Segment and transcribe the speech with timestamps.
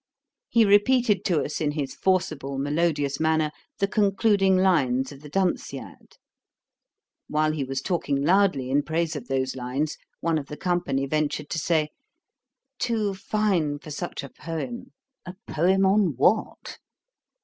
[0.49, 6.17] He repeated to us, in his forcible melodious manner, the concluding lines of the Dunciad.
[7.27, 11.51] While he was talking loudly in praise of those lines, one of the company ventured
[11.51, 11.89] to say,
[12.79, 14.91] 'Too fine for such a poem:
[15.23, 16.79] a poem on what?'